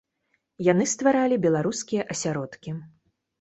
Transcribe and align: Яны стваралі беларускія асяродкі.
Яны 0.67 0.87
стваралі 0.93 1.37
беларускія 1.45 2.07
асяродкі. 2.15 2.75